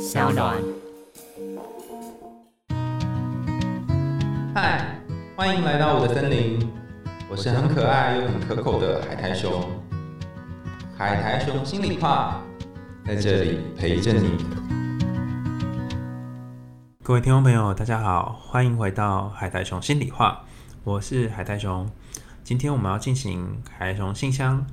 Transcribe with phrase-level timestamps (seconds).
[0.00, 0.56] 小暖。
[4.54, 4.98] 嗨，
[5.36, 6.66] 欢迎来到我的森林，
[7.30, 9.62] 我是很可爱又很可口的海苔熊。
[10.96, 12.40] 海苔熊心里话，
[13.04, 14.38] 在这里陪着你。
[17.02, 20.40] 各位听众朋友，大家好，欢迎回到海苔熊心里话，
[20.82, 21.86] 我是海苔熊。
[22.42, 24.66] 今天我们要进行海苔熊信箱。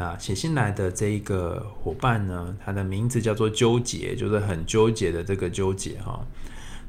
[0.00, 6.26] 那写信来的这一个伙伴呢，他的名字叫做纠结，就是很纠结的这个纠结哈。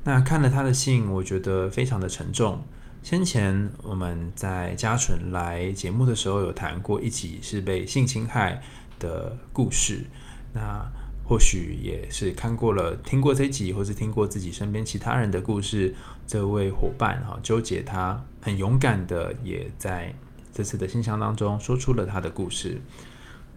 [0.05, 2.63] 那看了他的信，我觉得非常的沉重。
[3.03, 8.61] 先前我们在嘉纯来节目的时候有谈过一集是被性侵害
[8.97, 10.05] 的故事，
[10.53, 10.89] 那
[11.27, 15.93] 或许也是看过了、听过这集，或是听过自己身边其他人的故事。
[16.25, 20.15] 这位伙伴哈，纠结他很勇敢的，也在
[20.53, 22.81] 这次的信箱当中说出了他的故事。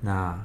[0.00, 0.38] 那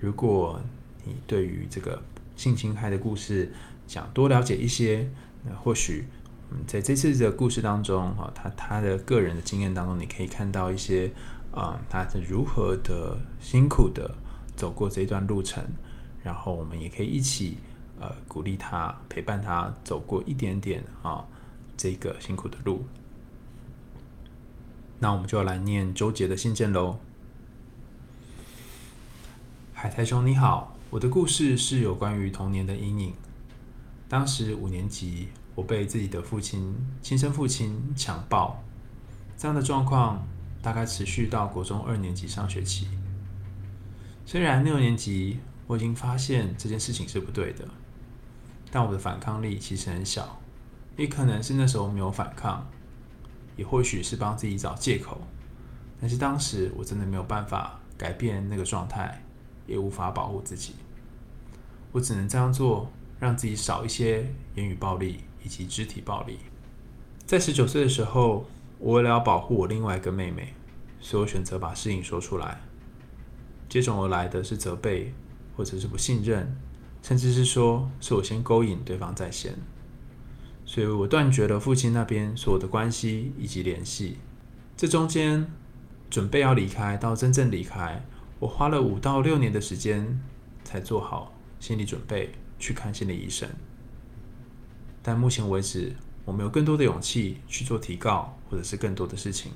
[0.00, 0.60] 如果
[1.04, 2.02] 你对于这个
[2.36, 3.52] 性侵害的故事
[3.86, 5.08] 想多了解一些，
[5.44, 6.06] 那或许
[6.50, 11.10] 嗯在这次的故事当中啊，他他的个人的经验当中，你可以看到一些
[11.52, 14.14] 啊，他是如何的辛苦的
[14.54, 15.64] 走过这段路程，
[16.22, 17.58] 然后我们也可以一起
[17.98, 21.24] 呃鼓励他，陪伴他走过一点点啊
[21.76, 22.84] 这个辛苦的路。
[25.00, 26.98] 那我们就要来念周杰的信件喽。
[29.72, 33.14] 海苔兄你好，我的故事是有关于童年的阴影。
[34.08, 38.60] 当时五年级，我被自己的父亲亲生父亲强暴，
[39.36, 40.26] 这样的状况
[40.60, 42.88] 大概持续到国中二年级上学期。
[44.26, 47.64] 虽然六年级我已经发现这件事情是不对的，
[48.70, 50.40] 但我的反抗力其实很小，
[50.96, 52.66] 也可能是那时候没有反抗，
[53.58, 55.20] 也或许是帮自己找借口。
[56.00, 59.22] 但是当时我真的没有办法改变那个状态。
[59.68, 60.72] 也无法保护自己，
[61.92, 66.38] 我只能这样做，让自己少一些言语暴力以及肢体暴力。
[67.26, 68.46] 在十九岁的时候，
[68.78, 70.54] 我为了要保护我另外一个妹妹，
[71.02, 72.62] 所以我选择把事情说出来。
[73.68, 75.12] 接踵而来的是责备，
[75.54, 76.56] 或者是不信任，
[77.02, 79.54] 甚至是说是我先勾引对方在先。
[80.68, 84.18] 所以我断绝了父亲那边所有的关系以及联系。
[84.76, 85.50] 这中间，
[86.10, 88.04] 准备要离开到真正离开。
[88.38, 90.20] 我花了五到六年的时间
[90.62, 93.48] 才做好心理准备去看心理医生，
[95.02, 95.96] 但目前为止
[96.26, 99.50] 我没有更多的勇气去做提告或者是更多的事情。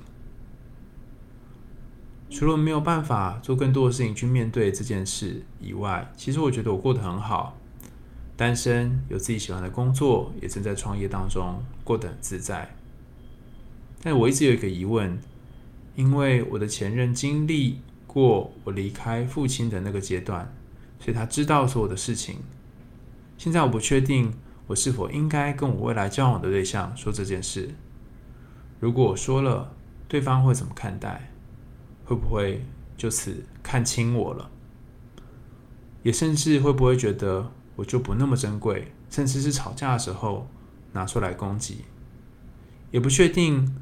[2.31, 7.55] 除了没有办法做更多的事情去面对这件事以外，其实我觉得我过得很好，
[8.35, 12.75] 单身，有自己喜欢的工作，也正在创业当中，过得很自在。
[14.01, 15.19] 但我一直有一个疑问，
[15.95, 17.79] 因为我的前任经历。
[18.05, 20.53] 过我离开父亲的那个阶段，
[20.99, 22.37] 所以他知道所有的事情。
[23.39, 24.31] 现在我不确定
[24.67, 27.73] 我是否应该跟我未来交往的对象说这件事。
[28.79, 29.73] 如果我说了，
[30.07, 31.31] 对方会怎么看待？
[32.05, 32.63] 会不会
[32.95, 34.47] 就此看清我了？
[36.03, 38.91] 也甚至会不会觉得我就不那么珍贵？
[39.09, 40.47] 甚至是吵架的时候
[40.93, 41.85] 拿出来攻击？
[42.91, 43.75] 也不确定，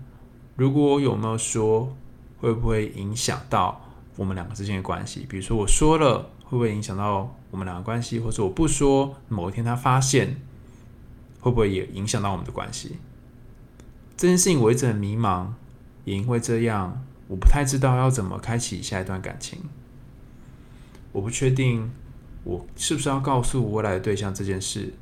[0.55, 1.95] 如果我有没有说，
[2.39, 3.81] 会不会影响到？
[4.17, 8.19] 我们两个之间的关系，比如说我说了，会不会影响到我们两个关系？
[8.19, 10.41] 或者我不说，某一天他发现，
[11.39, 12.97] 会不会也影响到我们的关系？
[14.17, 15.47] 这件事情我一直很迷茫，
[16.03, 19.61] 也因为这样，我不太知道要怎么开启下一段感情。
[21.13, 21.89] 我不确定
[22.43, 24.93] 我是不是要告诉未来的对象这件事，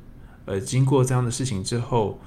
[0.46, 2.18] 而经过这样的事情之后。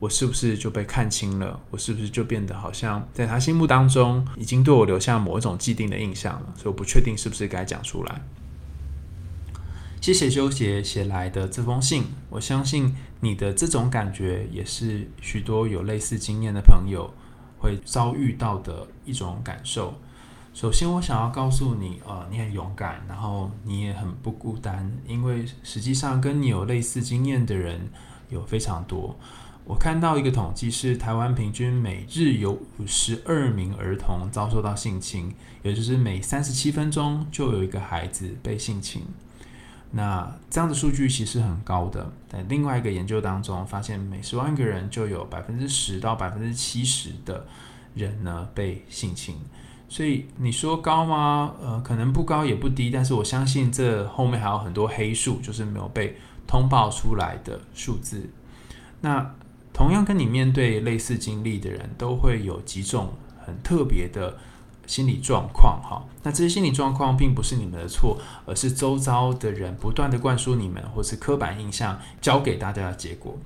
[0.00, 1.60] 我是不是就被看清了？
[1.70, 6.54] 我是不是就变得好像在他心目当中已经对我留下某一种既定的印象了？
[6.56, 8.22] 所以我不确定是不是该讲出来。
[10.00, 17.12] 谢谢修杰写来的这封信，我相信你的这种感觉也是许多有类似经验的朋友
[17.58, 19.92] 会遭遇到的一种感受。
[20.52, 27.88] 首先，我想要告诉你，呃，你很勇敢，然后你也很不孤单，因为实际上跟你有类似经验的人
[28.28, 29.16] 有非常多。
[29.64, 35.32] 我看到一个统计是，台湾平均每日有五十二名儿童遭受到性侵，
[35.62, 39.04] 也就是每三十七分钟就有一个孩子被性侵。
[39.92, 42.12] 那这样的数据其实很高的。
[42.28, 47.46] 在另外一个研究当中，发现每十万个人就有百分之十到百分之七十的
[47.94, 49.36] 人呢被性侵。
[49.90, 51.52] 所以你说高吗？
[51.60, 56.16] 呃，可能不高也不低，但是我相信这后面还有很多黑数，就是没有被
[56.46, 58.30] 通报出来的数字。
[59.00, 59.34] 那
[59.72, 63.12] 同样跟你面对类似经历的人，都会有几种
[63.44, 64.38] 很特别的
[64.86, 66.04] 心理状况哈。
[66.22, 68.16] 那这些心理状况并不是你们的错，
[68.46, 73.36] 而是周遭的人不断的灌输你们，或是刻板印象教给大家的结果。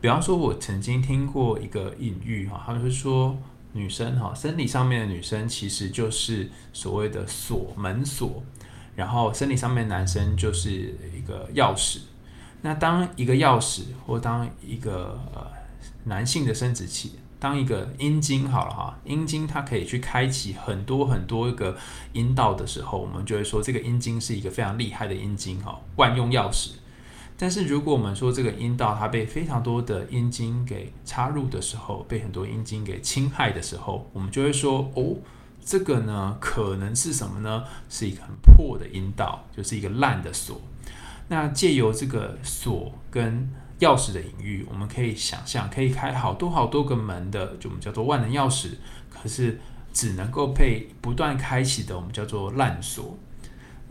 [0.00, 3.36] 比方说，我曾经听过一个隐喻哈，他们是说
[3.72, 8.42] 女生哈，生理上面的女生其实就是所谓的锁门锁，
[8.94, 10.70] 然后生理上面男生就是
[11.16, 12.00] 一个钥匙。
[12.60, 15.46] 那当一个钥匙，或当一个呃
[16.04, 21.76] 男性的生殖器，当一个阴茎好了哈，阴茎它可以去开启很多很多个
[22.12, 26.72] 阴道的时候，我们就会说这个阴茎是一个非常厉害的阴茎哈，万用钥匙。
[27.36, 35.16] 但是如果我们说这个阴道它被非常多的阴茎给插入的时候，被很多阴茎给侵害的时候，我们就会说哦，
[35.64, 37.64] 这个呢可能是什么呢？
[37.88, 40.60] 是一个很破的阴道，就是一个烂的锁。
[41.28, 43.50] 那借由这个锁跟
[43.80, 48.74] 钥匙的隐喻，我们可以想象，可以开好多好多个门的，就我们叫做万能钥匙。
[49.08, 49.60] 可是
[49.92, 53.18] 只能够被不断开启的，我们叫做烂锁。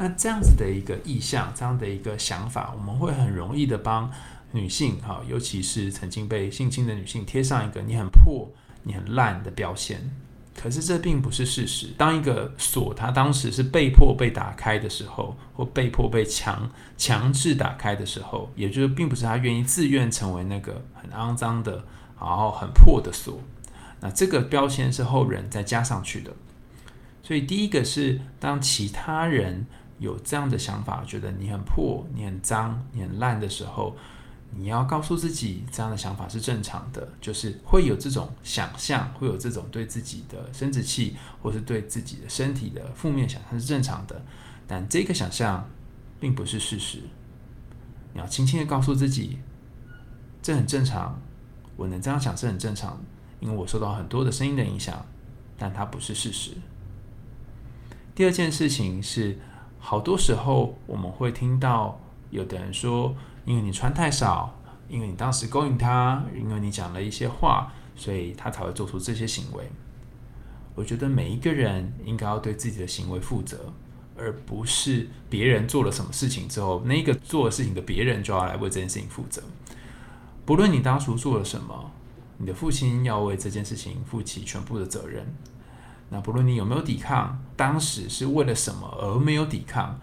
[0.02, 4.12] 那这样子的一个意象，这样的一个想法，我们会很容易的帮
[4.52, 8.50] 女性哈，尤其是曾经被性侵的女性贴上一个你很破、
[8.82, 10.10] 你很烂的标签。
[10.56, 11.94] 可是这并不是事实。
[12.00, 16.68] 当一个锁它当时是被迫被打开的时候，或被迫被强
[16.98, 21.86] 强制打开的时候，也就是并不是他愿意自愿成为那个很肮脏的，
[22.20, 23.40] 然后很破的锁。
[24.00, 26.32] 那这个标签是后人再加上去的。
[27.22, 29.68] 所以第一个是当其他人
[30.02, 33.96] 有这样的想法，觉得你很破、你很脏、你很烂的时候。
[34.54, 44.22] 你要告诉自己，这样的想法是正常的，就是会有这种想象，会有这种对自己的生殖器或是对自己的身体的负面想象是正常的，
[44.68, 45.66] 但这个想象
[46.20, 47.00] 并不是事实。
[48.12, 49.40] 你要轻轻的告诉自己，
[50.42, 51.18] 这很正常，
[51.78, 53.02] 我能这样想是很正常，
[53.40, 55.06] 因为我受到很多的声音的影响，
[55.58, 56.52] 但它不是事实。
[58.14, 59.40] 第二件事情是，
[59.82, 62.00] 好多时候我们会听到
[62.30, 63.14] 有的人说。
[63.44, 64.56] 因为你穿太少，
[64.88, 69.68] 因为你当时勾引他，因为你讲了一些话，所以他才会做出这些行为。
[70.76, 73.74] 我觉得每一个人应该要对自己的行为负责，
[74.16, 79.42] 而不是别人做了什么事情之后，那个做事情的别人就要来为这件事情负责。
[80.46, 81.92] 不论你当初做了什么，
[82.38, 85.26] 你的父亲要为这件事情负起全部的责任。
[86.14, 90.00] 那不论你有没有抵抗，当时是为了什么而没有抵抗。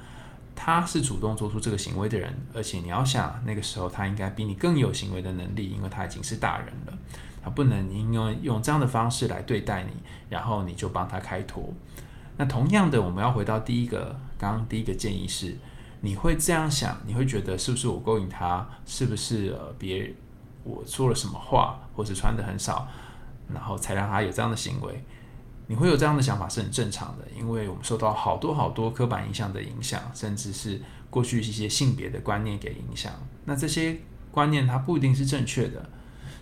[0.60, 6.99] 他是主动做出这个行为的人，而且你要想，那个时候他应该比你更有行为的能力，因为他已经是大人了，
[7.40, 9.90] 他不能因为用这样的方式来对待你，
[10.28, 11.72] 然后你就帮他开脱。
[12.37, 15.56] 那同样的，我们要回到第一个，刚刚第一个建议是，
[16.00, 20.12] 你会这样想，你会觉得是不是我勾引他，是不是呃别
[20.64, 22.88] 我说了什么话，或者穿的很少，
[23.55, 25.05] 然后才让他有这样的行为。
[25.69, 30.81] 你会有这样的想法是很正常的，因为我们受到好多好多刻板印象的影响，甚至是
[31.11, 33.12] 过去一些性别的观念给影响。
[33.44, 33.99] 那这些
[34.32, 35.88] 观念它不一定是正确的，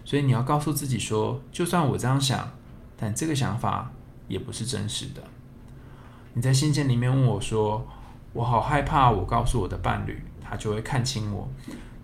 [0.04, 2.48] 所以你要告诉自己说，就算我这样想，
[2.96, 3.90] 但这个想法
[4.28, 5.22] 也不是真实的。
[6.34, 7.84] 你在信件里面问我说，
[8.32, 11.48] 我好害怕，我告诉我的伴侣，他就会看清我。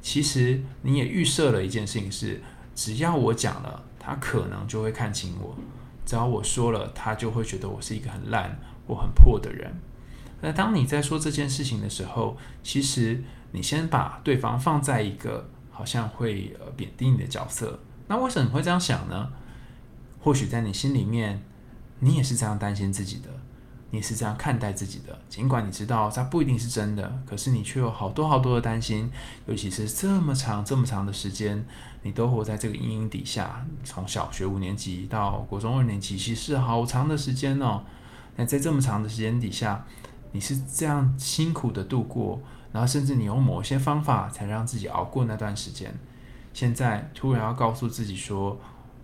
[0.01, 2.43] 其实你也预设了一件事情是，
[2.75, 5.57] 只要我讲了，他可能就会看清我。
[6.04, 9.72] 只要我说了，他就会觉得我是一个很烂、或很破的人。
[10.40, 13.22] 那当你在说这件事情的时候，其实
[13.52, 17.78] 你先把对方放在一个好像会呃贬低你的角色。
[18.09, 19.30] 那为什么你会这样想呢？
[20.21, 21.42] 或许在你心里面，
[22.00, 23.28] 你也是这样担心自己的。
[23.94, 29.11] 你是这样看待自己的，尽管你知道它不一定是真的，可是你却有好多好多的担心，
[29.44, 31.62] 尤其是这么长这么长的时间，
[32.02, 37.84] 你都活在这个阴影底下，从小学五年级到国中二年级，其实好长的时间哦。
[38.37, 39.84] 那在这么长的时间底下，
[40.32, 42.40] 你是这样辛苦的度过，
[42.72, 45.94] 然后甚至你用某些方法才让自己熬过那段时间，
[46.54, 48.58] 现在突然要告诉自己说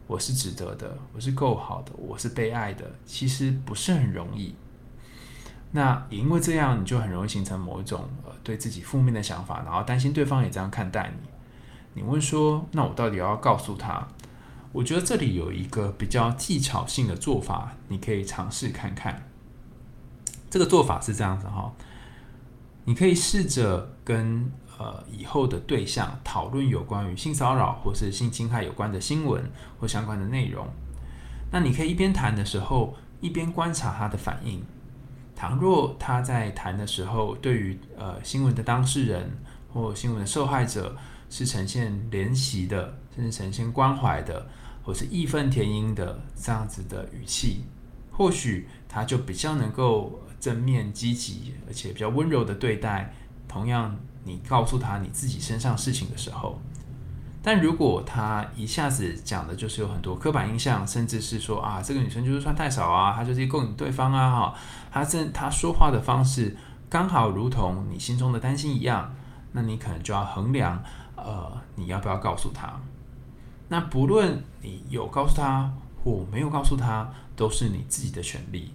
[0.06, 4.54] 我是值得的，我是够好的，我是被爱的，其实不是很容易。
[5.70, 11.28] 那也因为这样，你就很容易形成某一种呃对自己负面的想法，然后担心对方也这样看待你。
[11.94, 14.08] 你问说，那我到底要告诉他？
[14.72, 19.26] 我觉得这里有一个比较技巧性的做法，你可以尝试看看。
[20.50, 21.72] 这个做法是这样子哈，
[22.84, 30.66] 你可以试着跟呃以后的对象讨论有关于性骚扰或是性侵害有关的新闻或相关的内容。
[31.50, 34.64] 那你可以一边谈的时候，一边观察他的反应。
[35.38, 39.30] 倘若他在谈的时候，对于呃新闻的当事人
[39.72, 40.96] 或新闻的受害者
[41.30, 44.48] 是呈现怜惜的，甚至呈现关怀的，
[44.82, 47.62] 或是义愤填膺的这样子的语气，
[48.10, 53.14] 或许他就比较能够正面积极，而且比较温柔的对待。
[53.46, 56.60] 同样，你告诉他你自己身上事情的时候，
[57.40, 64.54] 但如果他一下子讲的就是有很多刻板印象，甚至是说啊，这个女生就是穿太少啊，她就是勾引对方啊，哈，
[64.90, 66.56] 她这她说话的方式
[66.90, 69.14] 刚好如同你心中的担心一样，
[69.52, 70.82] 那你可能就要衡量，
[71.16, 72.78] 呃，你要不要告诉他？
[73.68, 78.74] 那不论你有告诉他或没有告诉他，都是你自己的权利。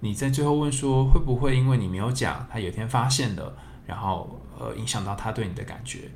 [0.00, 3.56] 你在最后问说，会不会因为你没有讲，他有一天发现了？
[3.86, 6.10] 然后，呃，影响到他对你的感觉。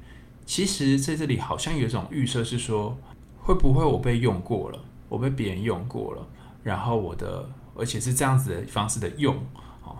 [0.48, 2.96] 其实，在这里好像有一种预设，是说
[3.38, 6.26] 会不会我被用过了，我被别人用过了，
[6.62, 9.36] 然后我的，而且是这样子的方式的用，
[9.84, 9.98] 哦，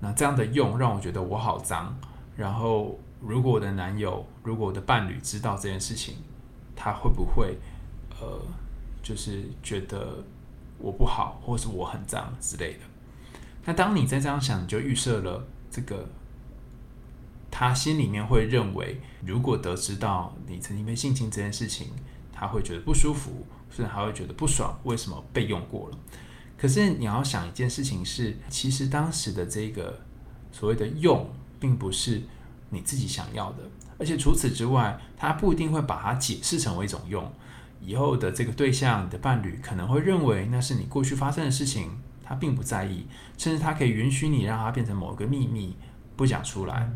[0.00, 1.94] 那这样的用让我觉得我好脏。
[2.34, 6.14] 然后，如果我的男友，如果我的伴侣知道这件事情，
[6.74, 7.58] 他会不会，
[8.18, 8.40] 呃，
[9.02, 10.24] 就是觉得
[10.78, 12.80] 我不好，或是我很脏之类的？
[13.66, 16.08] 那当你在这样想，你就预设了这个。
[17.50, 21.88] 他心里面会认为，如果得知到你曾经被性侵这件事情，
[22.32, 24.78] 他会觉得不舒服，甚至还会觉得不爽。
[24.84, 25.98] 为什么被用过了？
[26.56, 30.00] 可是你要想一件事情是，其实当时的这个
[30.52, 31.28] 所谓的用，
[31.58, 32.22] 并不是
[32.68, 33.58] 你自己想要的。
[33.98, 37.30] 而且除此之外，他不一定会把它解释成为一种用。
[37.82, 41.90] 以后的这个对象，你的伴侣可能会认为那是你过去发生的事情，
[42.22, 43.06] 他并不在意，
[43.38, 45.76] 甚至他可以允许你让它变成某个秘密，
[46.16, 46.90] 不讲出来。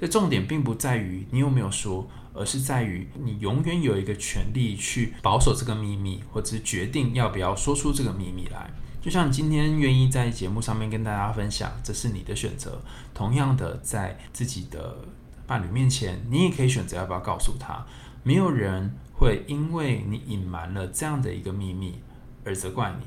[0.00, 8.70] 这重点并不在于你有没有说，而是在于你永远有一个权利去保守这个秘密，或者是决定要不要说出这个秘密来。
[9.00, 12.80] 就像今天愿意在节目上面跟大家分享，这是你的选择。
[13.14, 14.98] 同样的，在自己的
[15.46, 17.86] 伴侣面前，你也可以选择要不要告诉他。
[18.22, 22.00] 没有人会因为你隐瞒了这样的一个秘密
[22.44, 23.06] 而责怪你。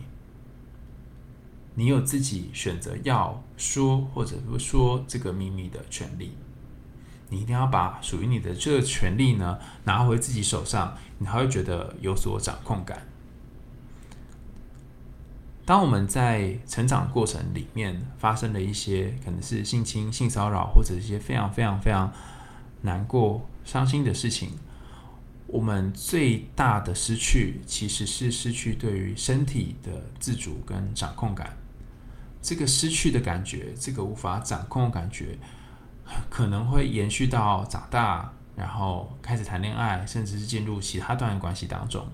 [1.75, 6.31] 你有自己选择要说或者不说这个秘密的权利。
[7.31, 13.07] 你一定要把属于你的这个权利呢拿回自己手上，你才会觉得有所掌控感。
[15.63, 22.11] 当我们在成长过程里面发生了一些可能是性侵、性骚扰，或者一些非常非常非常
[22.81, 24.49] 难过、伤心的事情，
[25.47, 31.55] 我们最大的失去其实是失去对于身体的自主跟掌控感。
[32.41, 35.37] 这个失去的感觉，这个无法掌控的感觉。
[36.29, 42.05] 可能会延续到长大，然后开始谈恋爱，甚至是进入其他段关系当中。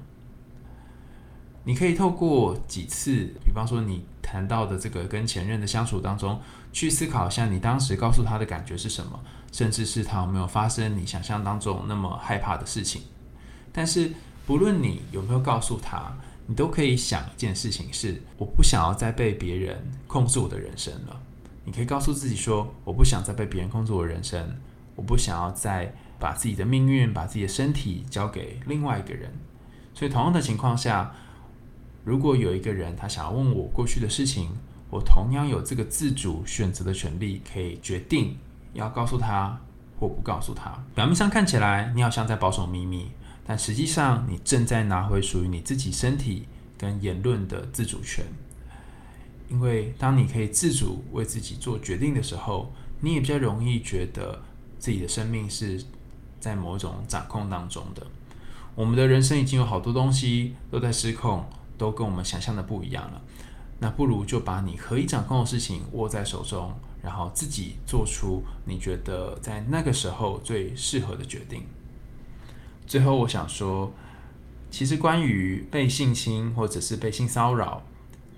[1.63, 6.39] 你可以透过几次，比方说你谈到的这个跟前任的相处当中，
[6.71, 9.19] 去思考一下你当时告诉他的感觉是什么，
[9.51, 13.01] 甚至是他有没有发生你想象当中那么害怕的事情。
[13.73, 14.11] 但是
[14.45, 16.15] 不论你有没有告诉他，
[16.45, 19.77] 你都可以想一件事情：是我不想要再被别人
[20.07, 21.21] 控制我的人生了。
[21.67, 24.55] 你可以告诉自己说：“我不想再被别人控制我的人生，
[24.95, 29.29] 我不想要再把自己的命运、把自己的身体交给另外一个人。”
[29.93, 31.13] 所以，同样的情况下，
[32.05, 34.49] 如果有一个人他想要问我过去的事情，
[34.89, 38.37] 我同样有这个自主选择的权利，可以决定
[38.71, 39.59] 要告诉他
[39.99, 40.71] 或不告诉他。
[40.95, 43.11] 表面上看起来你好像在保守秘密，
[43.45, 46.47] 但实际上你正在拿回属于你自己身体
[46.77, 48.23] 跟言论的自主权。
[49.49, 54.41] 因为当你可以自主为自己做决定的时候，你也比较容易觉得
[54.77, 55.81] 自己的生命是
[56.39, 58.05] 在某种掌控当中的。
[58.75, 61.45] 我们的人生已经有好多东西都在失控，
[61.77, 63.21] 都跟我们想象的不一样了。
[63.79, 71.63] 那不如就把你可以掌控的事情握在手中，然后自己做出你觉得在那个时候最适合的决定。
[72.85, 73.93] 最后，我想说，
[74.69, 77.83] 其实关于被性侵或者是被性骚扰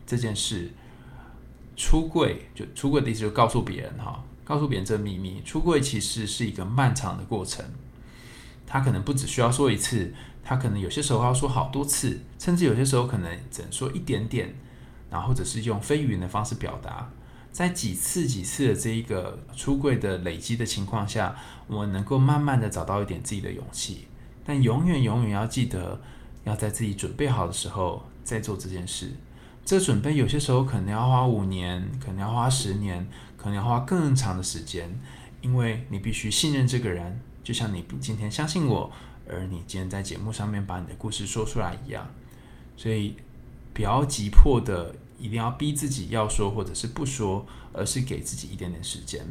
[0.06, 0.72] 这件事。
[1.80, 5.42] 出柜就出柜的意思，就告诉别人哈，告诉别人这个秘密。
[5.46, 7.64] 出柜其实是一个漫长的过程，
[8.68, 14.54] 他可能不只需要说一次，他可能有些时候要说好多次，甚至有些时候可能只能说一点点，
[15.10, 17.10] 然后或者是用非语言的方式表达。
[17.50, 21.34] 在几次几次的这一个出柜的累积的情况下，
[21.68, 24.06] 我们能够慢慢的找到一点自己的勇气，
[24.44, 26.02] 但永远永远要记得，
[26.44, 29.14] 要在自己准备好的时候再做这件事。
[29.70, 33.08] 这准备有些时候可能要花五年，可能要花十年，
[33.38, 35.00] 可能要花更长的时间，
[35.42, 38.92] 因为你必须信任这个人，就像你今天相信我，
[39.30, 42.08] 而你今天在节目上面把你的故事说出来一样。
[42.76, 43.16] 所以，
[43.72, 49.24] 不要急迫的一定要逼自己要说或者是不说，而是给自己一点点时间。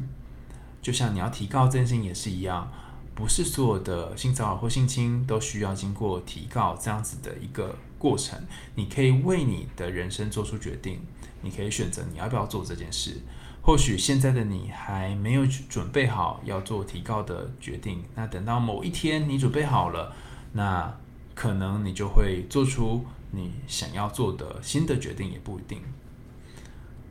[0.81, 2.71] 就像你要提高真心也是一样。
[3.13, 8.39] 不是所有的性骚扰或性侵都需要经过提告这样子的一个过程。
[8.75, 11.01] 你可以为你的人生做出决定，
[11.43, 13.21] 你可以选择你要不要做这件事。
[13.61, 20.15] 或许现在的你还没有准备好要做提高的决定，那等到某一天你准备好了，
[20.53, 20.97] 那
[21.35, 25.83] 可能你就会做出你想要做的新的决定，也不一定。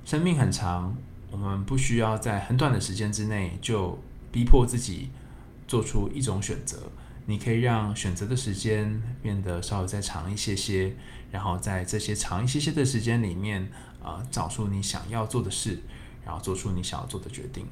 [0.03, 0.95] 生命很长，
[1.29, 3.99] 我们不需要在很短的时间之内就
[4.31, 5.09] 逼迫自己
[5.67, 6.77] 做出一种选择。
[7.27, 10.95] 你可以让选择的时间变得稍微再长一些些，
[11.31, 13.69] 然后在这些长一些些的时间里面，
[14.03, 15.77] 啊，找出你想要做的事。
[16.27, 17.65] 然后做出你想要做的决定。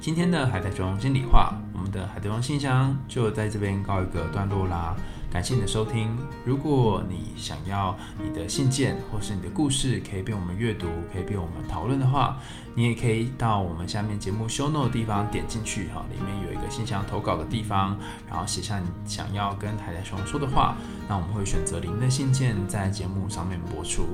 [0.00, 4.96] 今天的海贼王心里话，我们的海贼王信箱就在这边告一个段落啦。
[5.30, 6.16] 感谢你的收听。
[6.44, 12.38] 如果你想要你的信件或是你的故事可以被我们阅读，可以被我们讨论的话，
[12.74, 17.98] 你也可以到我们下面节目 show note 的地方点进去哈，里面有一个信箱投稿的地方，
[18.30, 20.76] 然后写下你想要跟台台熊说的话，
[21.08, 24.06] 那我们会选择您的信件在节目上面播出。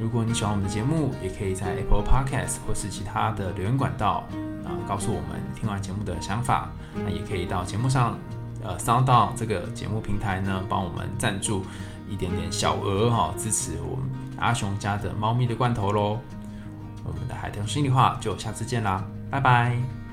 [0.00, 4.26] 如果你喜欢我们的节目，也可以在 Apple Podcast 或是其他的留言管道
[4.64, 6.70] 啊，告诉我们听完节目的想法。
[6.94, 8.18] 那也可以到节目上，
[8.62, 11.64] 呃，Sound On 这个节目平台呢，帮我们赞助
[12.08, 14.08] 一点点小额哈，支持我们
[14.38, 16.18] 阿雄家的猫咪的罐头喽。
[17.04, 20.05] 我们的海豚心里话就下次见啦，拜拜。